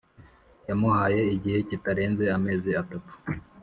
[0.67, 3.11] yamuhaye igihe kitarenze amezi atatu.